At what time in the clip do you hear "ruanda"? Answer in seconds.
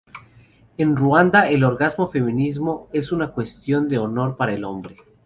0.97-1.47